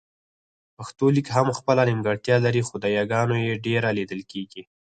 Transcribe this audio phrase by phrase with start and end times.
[0.77, 4.61] پښتو لیک هم خپله نيمګړتیا لري خو د یاګانو يې ډېره لیدل کېږي